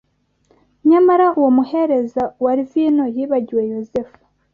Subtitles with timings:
[0.89, 4.17] Nyamara uwo muhereza wa vino yibagiwe Yozefu